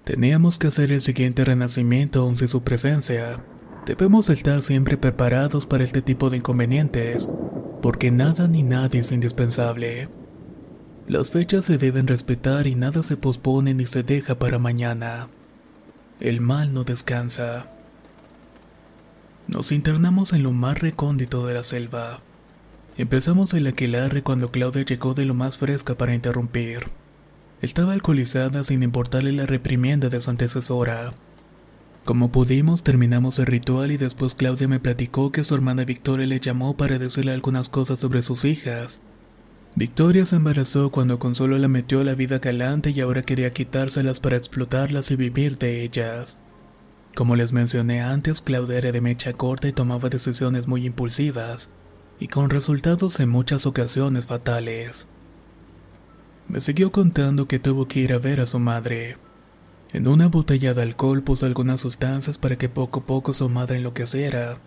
[0.05, 3.43] Teníamos que hacer el siguiente renacimiento aún sin su presencia.
[3.85, 7.29] Debemos estar siempre preparados para este tipo de inconvenientes,
[7.83, 10.09] porque nada ni nadie es indispensable.
[11.07, 15.29] Las fechas se deben respetar y nada se pospone ni se deja para mañana.
[16.21, 17.71] El mal no descansa.
[19.47, 22.19] Nos internamos en lo más recóndito de la selva.
[22.97, 26.89] Empezamos el aquelarre cuando Claudia llegó de lo más fresca para interrumpir.
[27.63, 31.13] Estaba alcoholizada sin importarle la reprimienda de su antecesora.
[32.05, 36.41] Como pudimos, terminamos el ritual y después Claudia me platicó que su hermana Victoria le
[36.41, 39.01] llamó para decirle algunas cosas sobre sus hijas.
[39.75, 44.37] Victoria se embarazó cuando Consuelo la metió la vida galante y ahora quería quitárselas para
[44.37, 46.37] explotarlas y vivir de ellas.
[47.15, 51.71] Como les mencioné antes, Claudia era de mecha corta y tomaba decisiones muy impulsivas,
[52.21, 55.07] y con resultados en muchas ocasiones fatales.
[56.49, 59.17] Me siguió contando que tuvo que ir a ver a su madre.
[59.93, 63.79] En una botella de alcohol puso algunas sustancias para que poco a poco su madre
[63.79, 64.59] enloqueciera.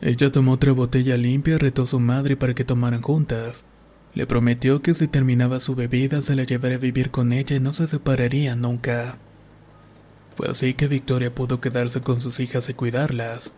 [0.00, 3.64] Ella tomó otra botella limpia y retó a su madre para que tomaran juntas.
[4.18, 7.60] Le prometió que si terminaba su bebida se la llevaría a vivir con ella y
[7.60, 9.16] no se separarían nunca.
[10.34, 13.52] Fue así que Victoria pudo quedarse con sus hijas y cuidarlas.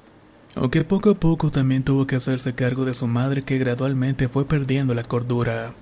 [0.54, 4.44] Aunque poco a poco también tuvo que hacerse cargo de su madre que gradualmente fue
[4.44, 5.72] perdiendo la cordura.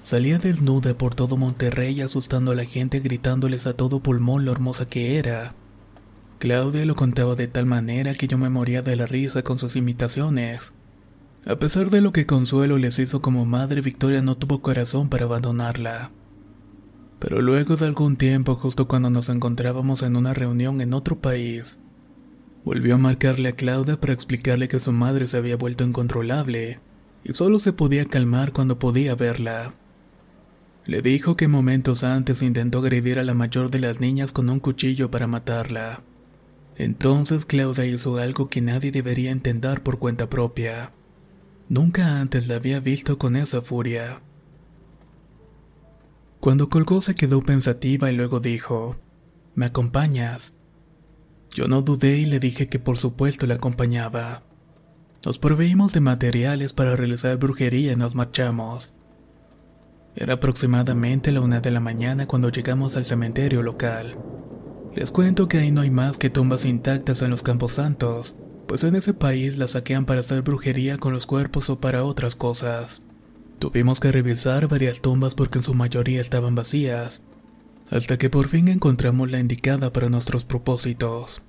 [0.00, 4.88] Salía desnuda por todo Monterrey asustando a la gente gritándoles a todo pulmón lo hermosa
[4.88, 5.52] que era.
[6.38, 9.76] Claudia lo contaba de tal manera que yo me moría de la risa con sus
[9.76, 10.72] imitaciones.
[11.46, 15.24] A pesar de lo que Consuelo les hizo como madre, Victoria no tuvo corazón para
[15.24, 16.10] abandonarla.
[17.18, 21.80] Pero luego de algún tiempo, justo cuando nos encontrábamos en una reunión en otro país,
[22.64, 26.80] volvió a marcarle a Claudia para explicarle que su madre se había vuelto incontrolable
[27.24, 29.74] y solo se podía calmar cuando podía verla.
[30.84, 34.60] Le dijo que momentos antes intentó agredir a la mayor de las niñas con un
[34.60, 36.02] cuchillo para matarla.
[36.76, 40.92] Entonces Claudia hizo algo que nadie debería intentar por cuenta propia.
[41.68, 44.22] Nunca antes la había visto con esa furia.
[46.40, 48.96] Cuando colgó se quedó pensativa y luego dijo,
[49.54, 50.54] ¿Me acompañas?
[51.52, 54.44] Yo no dudé y le dije que por supuesto la acompañaba.
[55.26, 58.94] Nos proveímos de materiales para realizar brujería y nos marchamos.
[60.14, 64.16] Era aproximadamente la una de la mañana cuando llegamos al cementerio local.
[64.94, 68.36] Les cuento que ahí no hay más que tumbas intactas en los campos santos,
[68.68, 72.36] pues en ese país las saquean para hacer brujería con los cuerpos o para otras
[72.36, 73.02] cosas.
[73.58, 77.22] Tuvimos que revisar varias tumbas porque en su mayoría estaban vacías,
[77.90, 81.42] hasta que por fin encontramos la indicada para nuestros propósitos.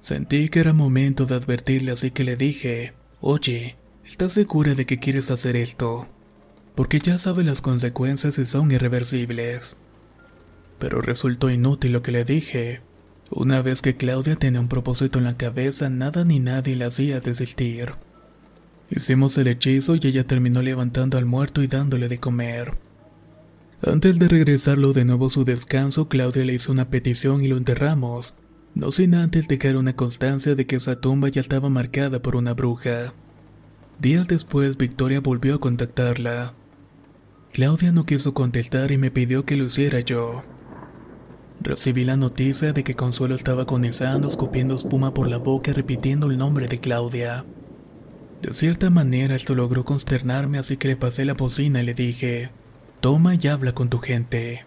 [0.00, 4.98] Sentí que era momento de advertirle así que le dije, oye, ¿estás segura de que
[4.98, 6.08] quieres hacer esto?
[6.74, 9.76] porque ya sabe las consecuencias y son irreversibles.
[10.78, 12.80] Pero resultó inútil lo que le dije.
[13.30, 17.20] Una vez que Claudia tenía un propósito en la cabeza, nada ni nadie la hacía
[17.20, 17.92] desistir.
[18.90, 22.74] Hicimos el hechizo y ella terminó levantando al muerto y dándole de comer.
[23.82, 27.56] Antes de regresarlo de nuevo a su descanso, Claudia le hizo una petición y lo
[27.56, 28.34] enterramos,
[28.74, 32.54] no sin antes dejar una constancia de que esa tumba ya estaba marcada por una
[32.54, 33.14] bruja.
[34.00, 36.54] Días después, Victoria volvió a contactarla.
[37.52, 40.42] Claudia no quiso contestar y me pidió que lo hiciera yo.
[41.60, 46.30] Recibí la noticia de que Consuelo estaba agonizando, escupiendo espuma por la boca y repitiendo
[46.30, 47.44] el nombre de Claudia.
[48.42, 52.50] De cierta manera esto logró consternarme, así que le pasé la bocina y le dije,
[53.00, 54.66] toma y habla con tu gente.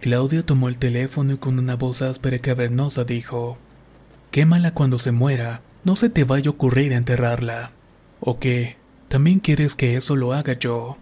[0.00, 3.58] Claudia tomó el teléfono y con una voz áspera y cavernosa dijo,
[4.30, 7.70] quémala cuando se muera, no se te vaya a ocurrir enterrarla.
[8.20, 8.76] ¿O qué?
[9.08, 10.98] ¿También quieres que eso lo haga yo?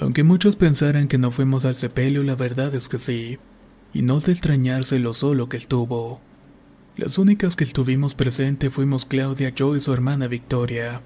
[0.00, 3.38] Aunque muchos pensaran que no fuimos al sepelio, la verdad es que sí,
[3.92, 6.20] y no de extrañarse lo solo que estuvo.
[6.96, 11.02] Las únicas que estuvimos presentes fuimos Claudia, yo y su hermana Victoria,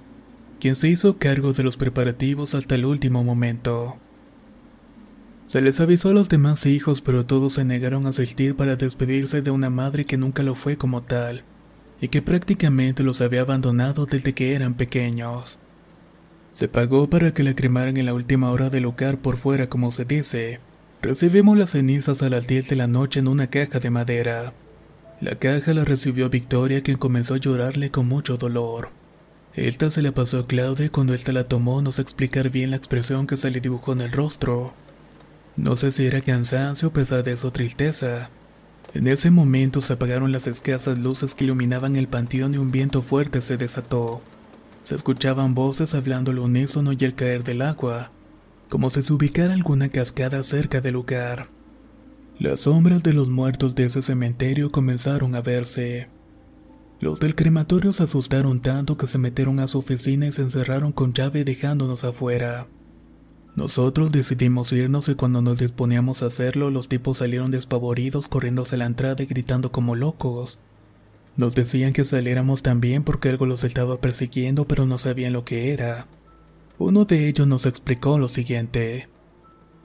[0.60, 3.96] quien se hizo cargo de los preparativos hasta el último momento.
[5.46, 9.40] Se les avisó a los demás hijos, pero todos se negaron a asistir para despedirse
[9.40, 11.44] de una madre que nunca lo fue como tal,
[12.02, 15.58] y que prácticamente los había abandonado desde que eran pequeños.
[16.54, 19.90] Se pagó para que la cremaran en la última hora del lugar por fuera, como
[19.90, 20.60] se dice.
[21.00, 24.52] Recibimos las cenizas a las 10 de la noche en una caja de madera.
[25.20, 28.90] La caja la recibió Victoria, quien comenzó a llorarle con mucho dolor.
[29.54, 32.76] Esta se la pasó a Claudia cuando ésta la tomó no sé explicar bien la
[32.76, 34.72] expresión que se le dibujó en el rostro.
[35.56, 38.30] No sé si era cansancio, pesadez o tristeza.
[38.94, 43.02] En ese momento se apagaron las escasas luces que iluminaban el panteón y un viento
[43.02, 44.22] fuerte se desató.
[44.82, 48.10] Se escuchaban voces hablando al unísono y el caer del agua,
[48.68, 51.48] como si se ubicara alguna cascada cerca del lugar.
[52.38, 56.08] Las sombras de los muertos de ese cementerio comenzaron a verse.
[56.98, 60.92] Los del crematorio se asustaron tanto que se metieron a su oficina y se encerraron
[60.92, 62.66] con llave dejándonos afuera.
[63.54, 68.78] Nosotros decidimos irnos y cuando nos disponíamos a hacerlo, los tipos salieron despavoridos corriendo hacia
[68.78, 70.58] la entrada y gritando como locos.
[71.36, 75.72] Nos decían que saliéramos también porque algo los estaba persiguiendo pero no sabían lo que
[75.72, 76.08] era.
[76.78, 79.08] Uno de ellos nos explicó lo siguiente.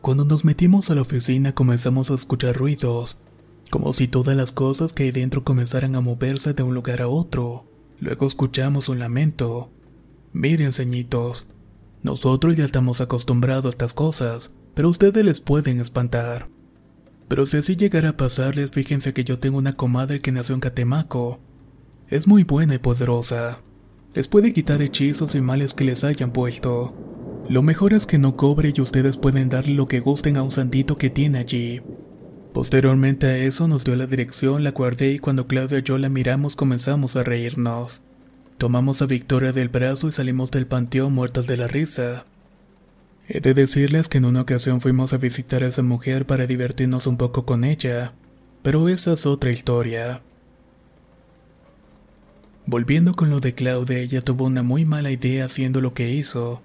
[0.02, 3.20] Cuando nos metimos a la oficina comenzamos a escuchar ruidos,
[3.70, 7.08] como si todas las cosas que hay dentro comenzaran a moverse de un lugar a
[7.08, 7.66] otro.
[8.00, 9.72] Luego escuchamos un lamento.
[10.34, 11.48] Miren, ceñitos,
[12.04, 16.50] nosotros ya estamos acostumbrados a estas cosas, pero ustedes les pueden espantar.
[17.28, 20.62] Pero si así llegara a pasarles, fíjense que yo tengo una comadre que nació en
[20.62, 21.40] Catemaco.
[22.08, 23.60] Es muy buena y poderosa.
[24.14, 26.96] Les puede quitar hechizos y males que les hayan puesto.
[27.50, 30.52] Lo mejor es que no cobre y ustedes pueden darle lo que gusten a un
[30.52, 31.82] santito que tiene allí.
[32.54, 36.10] Posteriormente a eso nos dio la dirección, la guardé y cuando Claudia y yo la
[36.10, 38.02] miramos comenzamos a reírnos.
[38.58, 42.26] Tomamos a Victoria del brazo y salimos del panteón muertas de la risa.
[43.30, 47.08] He de decirles que en una ocasión fuimos a visitar a esa mujer para divertirnos
[47.08, 48.14] un poco con ella,
[48.64, 50.22] pero esa es otra historia.
[52.66, 56.62] Volviendo con lo de Claudia, ella tuvo una muy mala idea haciendo lo que hizo,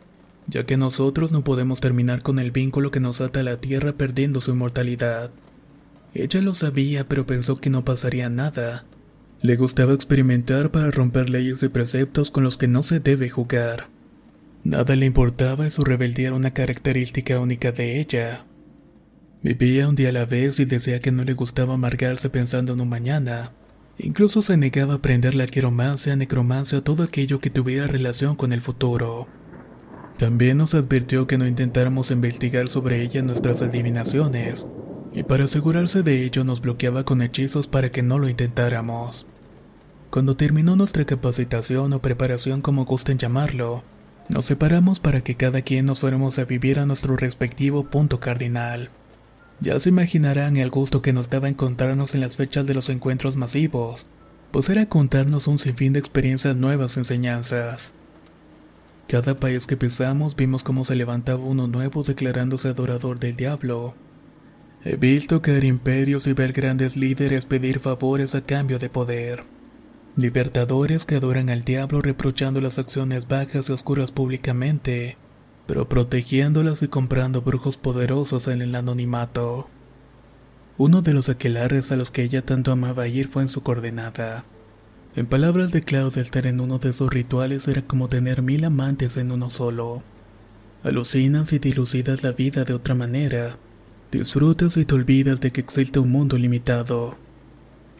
[0.46, 3.92] ya que nosotros no podemos terminar con el vínculo que nos ata a la tierra
[3.92, 5.32] perdiendo su inmortalidad.
[6.14, 8.84] Ella lo sabía, pero pensó que no pasaría nada.
[9.40, 13.88] Le gustaba experimentar para romper leyes y preceptos con los que no se debe jugar.
[14.64, 18.46] Nada le importaba y su rebeldía era una característica única de ella.
[19.42, 22.80] Vivía un día a la vez y decía que no le gustaba amargarse pensando en
[22.80, 23.52] un mañana.
[23.98, 28.60] Incluso se negaba a aprender la quiromancia, necromancia todo aquello que tuviera relación con el
[28.60, 29.26] futuro.
[30.16, 34.68] También nos advirtió que no intentáramos investigar sobre ella nuestras adivinaciones,
[35.12, 39.26] y para asegurarse de ello nos bloqueaba con hechizos para que no lo intentáramos.
[40.10, 43.82] Cuando terminó nuestra capacitación o preparación como gusten llamarlo,
[44.33, 48.91] nos separamos para que cada quien nos fuéramos a vivir a nuestro respectivo punto cardinal.
[49.61, 53.37] Ya se imaginarán el gusto que nos daba encontrarnos en las fechas de los encuentros
[53.37, 54.07] masivos,
[54.51, 57.93] pues era contarnos un sinfín de experiencias nuevas enseñanzas.
[59.09, 63.95] Cada país que pisamos vimos cómo se levantaba uno nuevo declarándose adorador del diablo.
[64.85, 69.45] He visto caer imperios y ver grandes líderes pedir favores a cambio de poder.
[70.16, 75.16] Libertadores que adoran al diablo reprochando las acciones bajas y oscuras públicamente
[75.66, 79.68] pero protegiéndolas y comprando brujos poderosos en el anonimato.
[80.78, 84.44] Uno de los aquelares a los que ella tanto amaba ir fue en su coordenada.
[85.14, 89.16] En palabras de Claudia, estar en uno de esos rituales era como tener mil amantes
[89.16, 90.02] en uno solo.
[90.82, 93.56] Alucinas y dilucidas la vida de otra manera.
[94.10, 97.16] Disfrutas y te olvidas de que existe un mundo limitado.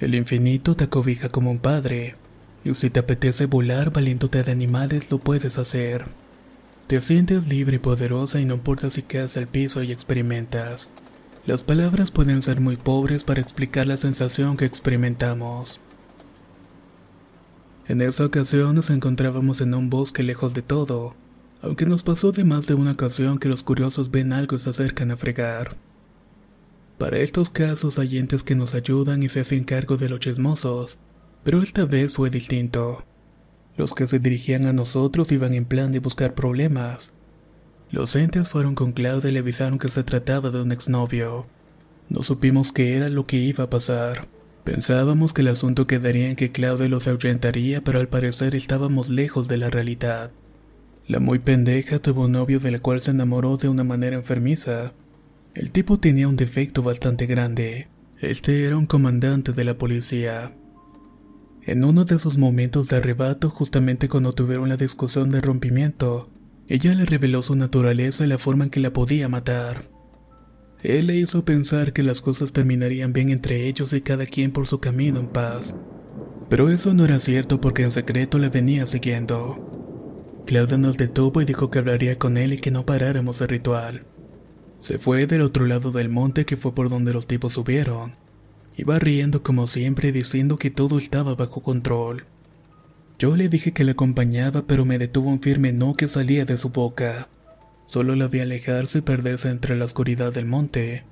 [0.03, 2.17] El infinito te acobija como un padre,
[2.65, 6.07] y si te apetece volar valiéndote de animales lo puedes hacer.
[6.89, 10.89] Te sientes libre y poderosa y no importa si quedas al piso y experimentas.
[11.47, 15.79] Las palabras pueden ser muy pobres para explicar la sensación que experimentamos.
[17.87, 21.15] En esa ocasión nos encontrábamos en un bosque lejos de todo,
[21.63, 24.71] aunque nos pasó de más de una ocasión que los curiosos ven algo y se
[24.71, 25.77] acercan a fregar.
[27.03, 31.01] Para estos casos hay entes que nos ayudan y se hacen cargo de los chismosos,
[31.43, 33.05] pero esta vez fue distinto.
[33.77, 37.13] Los que se dirigían a nosotros iban en plan de buscar problemas.
[37.91, 41.49] Los entes fueron con Claudia y le avisaron que se trataba de un exnovio.
[42.09, 44.29] No supimos qué era lo que iba a pasar.
[44.63, 49.49] Pensábamos que el asunto quedaría en que Claudia los ahuyentaría, pero al parecer estábamos lejos
[49.49, 50.31] de la realidad.
[51.09, 54.93] La muy pendeja tuvo un novio del cual se enamoró de una manera enfermiza.
[55.55, 57.89] El tipo tenía un defecto bastante grande.
[58.19, 60.57] Este era un comandante de la policía.
[61.65, 66.31] En uno de esos momentos de arrebato, justamente cuando tuvieron la discusión de rompimiento,
[66.69, 69.91] ella le reveló su naturaleza y la forma en que la podía matar.
[70.83, 74.67] Él le hizo pensar que las cosas terminarían bien entre ellos y cada quien por
[74.67, 75.77] su camino en paz.
[76.49, 80.43] Pero eso no era cierto porque en secreto le venía siguiendo.
[80.47, 84.07] Claudia nos detuvo y dijo que hablaría con él y que no paráramos el ritual.
[84.83, 88.17] Se fue del otro lado del monte que fue por donde los tipos subieron.
[88.77, 92.25] Iba riendo como siempre diciendo que todo estaba bajo control.
[93.17, 96.57] Yo le dije que le acompañaba pero me detuvo un firme no que salía de
[96.57, 97.29] su boca.
[97.87, 101.05] Solo la vi alejarse y perderse entre la oscuridad del monte.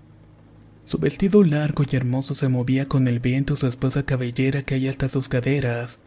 [0.85, 4.75] Su vestido largo y hermoso se movía con el viento y su esposa cabellera que
[4.75, 6.01] hay hasta sus caderas,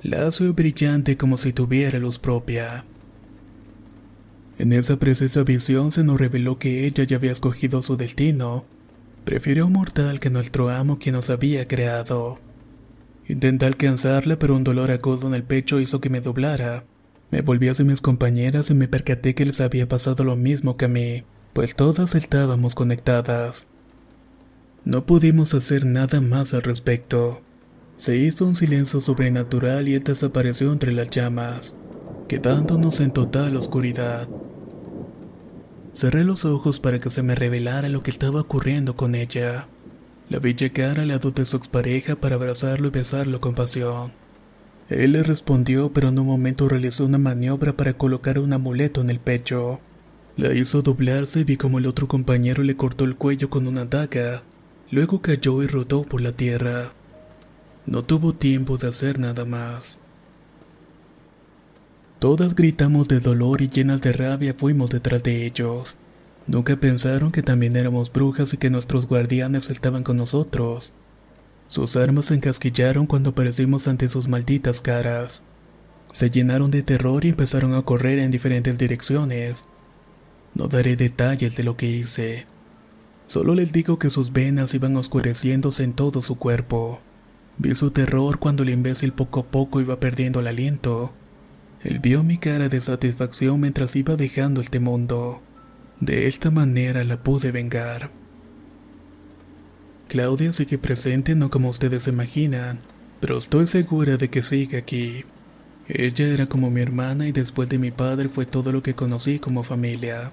[0.00, 2.84] lacio y brillante como si tuviera luz propia.
[4.58, 8.64] En esa precisa visión se nos reveló que ella ya había escogido su destino
[9.24, 12.38] Prefirió un mortal que nuestro amo quien nos había creado.
[13.26, 16.84] Intenté alcanzarla, pero un dolor agudo en el pecho hizo que me doblara.
[17.30, 20.84] Me volví hacia mis compañeras y me percaté que les había pasado lo mismo que
[20.84, 21.24] a mí,
[21.54, 23.66] pues todas estábamos conectadas.
[24.84, 27.40] No pudimos hacer nada más al respecto.
[27.96, 31.72] Se hizo un silencio sobrenatural y él desapareció entre las llamas,
[32.28, 34.28] quedándonos en total oscuridad.
[35.92, 39.68] Cerré los ojos para que se me revelara lo que estaba ocurriendo con ella.
[40.28, 44.12] La vi llegar al lado de su expareja para abrazarlo y besarlo con pasión.
[44.88, 49.10] Él le respondió, pero en un momento realizó una maniobra para colocar un amuleto en
[49.10, 49.80] el pecho.
[50.36, 53.84] La hizo doblarse y vi como el otro compañero le cortó el cuello con una
[53.84, 54.42] daga.
[54.90, 56.92] Luego cayó y rodó por la tierra.
[57.86, 59.98] No tuvo tiempo de hacer nada más.
[62.24, 65.98] Todas gritamos de dolor y llenas de rabia fuimos detrás de ellos.
[66.46, 70.94] Nunca pensaron que también éramos brujas y que nuestros guardianes estaban con nosotros.
[71.68, 75.42] Sus armas se encasquillaron cuando aparecimos ante sus malditas caras.
[76.12, 79.64] Se llenaron de terror y empezaron a correr en diferentes direcciones.
[80.54, 82.46] No daré detalles de lo que hice.
[83.26, 87.02] Solo les digo que sus venas iban oscureciéndose en todo su cuerpo.
[87.58, 91.12] Vi su terror cuando el imbécil poco a poco iba perdiendo el aliento.
[91.84, 95.42] Él vio mi cara de satisfacción mientras iba dejando este mundo.
[96.00, 98.10] De esta manera la pude vengar.
[100.08, 102.80] Claudia sigue presente no como ustedes se imaginan,
[103.20, 105.24] pero estoy segura de que sigue aquí.
[105.86, 109.38] Ella era como mi hermana y después de mi padre fue todo lo que conocí
[109.38, 110.32] como familia.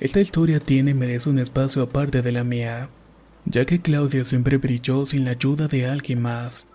[0.00, 2.90] Esta historia tiene y merece un espacio aparte de la mía,
[3.46, 6.67] ya que Claudia siempre brilló sin la ayuda de alguien más.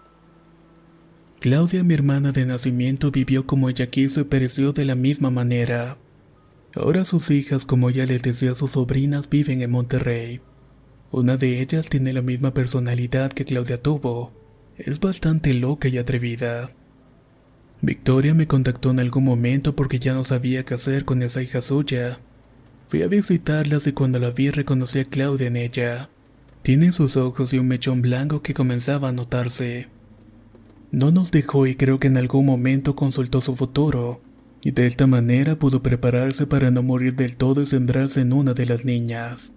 [1.43, 5.97] Claudia, mi hermana de nacimiento, vivió como ella quiso y pereció de la misma manera.
[6.73, 10.39] Ahora sus hijas, como ella les decía a sus sobrinas, viven en Monterrey.
[11.11, 14.31] Una de ellas tiene la misma personalidad que Claudia tuvo.
[14.77, 16.71] Es bastante loca y atrevida.
[17.81, 21.61] Victoria me contactó en algún momento porque ya no sabía qué hacer con esa hija
[21.61, 22.21] suya.
[22.87, 26.09] Fui a visitarlas y cuando la vi reconocí a Claudia en ella.
[26.61, 29.89] Tiene sus ojos y un mechón blanco que comenzaba a notarse.
[30.93, 34.21] No nos dejó y creo que en algún momento consultó su futuro
[34.63, 38.53] y de esta manera pudo prepararse para no morir del todo y sembrarse en una
[38.53, 39.53] de las niñas.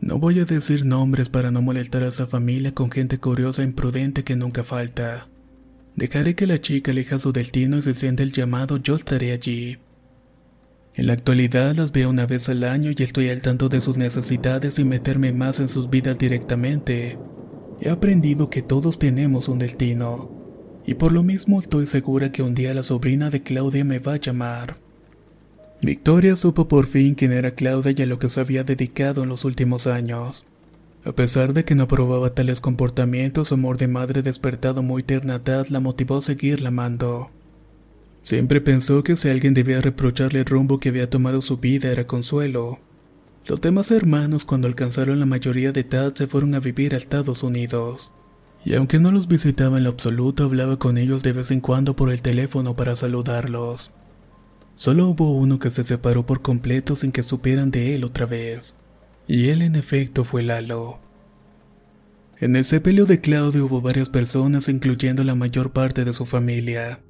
[0.00, 3.66] No voy a decir nombres para no molestar a esa familia con gente curiosa e
[3.66, 5.28] imprudente que nunca falta.
[5.94, 9.78] Dejaré que la chica elija su destino y se siente el llamado, yo estaré allí.
[10.96, 13.98] En la actualidad las veo una vez al año y estoy al tanto de sus
[13.98, 17.18] necesidades y meterme más en sus vidas directamente.
[17.80, 20.30] He aprendido que todos tenemos un destino
[20.86, 24.14] y por lo mismo estoy segura que un día la sobrina de Claudia me va
[24.14, 24.76] a llamar.
[25.82, 29.28] Victoria supo por fin quién era Claudia y a lo que se había dedicado en
[29.28, 30.44] los últimos años.
[31.04, 35.36] A pesar de que no probaba tales comportamientos, su amor de madre despertado muy tierna
[35.36, 37.30] edad la motivó a seguirla amando.
[38.22, 42.06] Siempre pensó que si alguien debía reprocharle el rumbo que había tomado su vida era
[42.06, 42.78] Consuelo.
[43.46, 47.42] Los demás hermanos cuando alcanzaron la mayoría de edad se fueron a vivir a Estados
[47.42, 48.12] Unidos
[48.64, 51.94] y aunque no los visitaba en lo absoluto, hablaba con ellos de vez en cuando
[51.96, 53.90] por el teléfono para saludarlos.
[54.74, 58.74] Solo hubo uno que se separó por completo sin que supieran de él otra vez,
[59.28, 60.98] y él en efecto fue Lalo.
[62.38, 67.00] En el sepelio de Claudio hubo varias personas, incluyendo la mayor parte de su familia.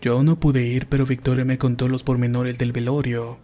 [0.00, 3.38] Yo no pude ir, pero Victoria me contó los pormenores del velorio.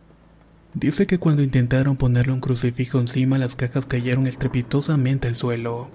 [0.75, 5.91] Dice que cuando intentaron ponerle un crucifijo encima, las cajas cayeron estrepitosamente al suelo.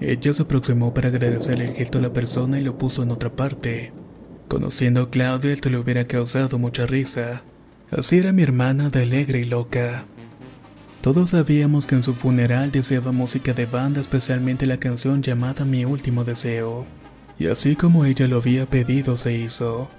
[0.00, 3.34] Ella se aproximó para agradecer el gesto a la persona y lo puso en otra
[3.34, 3.92] parte.
[4.48, 7.42] Conociendo a Claudia, esto le hubiera causado mucha risa.
[7.90, 10.06] Así era mi hermana de alegre y loca.
[11.02, 15.84] Todos sabíamos que en su funeral deseaba música de banda, especialmente la canción llamada Mi
[15.84, 16.86] último deseo.
[17.38, 19.90] Y así como ella lo había pedido, se hizo.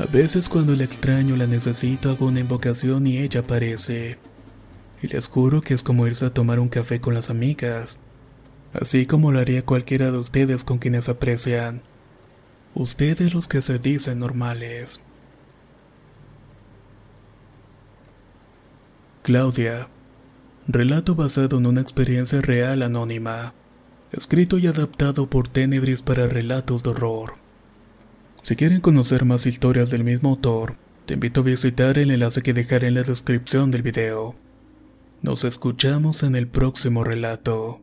[0.00, 4.16] A veces cuando la extraño la necesito hago una invocación y ella aparece
[5.02, 7.98] y les juro que es como irse a tomar un café con las amigas,
[8.72, 11.82] así como lo haría cualquiera de ustedes con quienes aprecian.
[12.74, 15.00] Ustedes los que se dicen normales.
[19.22, 19.88] Claudia.
[20.66, 23.52] Relato basado en una experiencia real anónima.
[24.12, 27.39] Escrito y adaptado por Tenebris para relatos de horror.
[28.42, 30.76] Si quieren conocer más historias del mismo autor,
[31.06, 34.34] te invito a visitar el enlace que dejaré en la descripción del video.
[35.22, 37.82] Nos escuchamos en el próximo relato.